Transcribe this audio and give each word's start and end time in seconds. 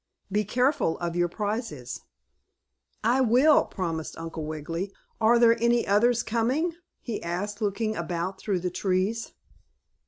Be 0.31 0.43
careful 0.43 0.97
of 0.97 1.15
your 1.15 1.27
prizes." 1.27 2.01
"I 3.03 3.21
will," 3.21 3.65
promised 3.65 4.17
Uncle 4.17 4.43
Wiggily. 4.47 4.91
"Are 5.19 5.37
there 5.37 5.61
any 5.61 5.85
others 5.85 6.23
coming?" 6.23 6.73
he 7.03 7.21
asked, 7.21 7.61
looking 7.61 7.95
about 7.95 8.39
through 8.39 8.61
the 8.61 8.71
trees. 8.71 9.33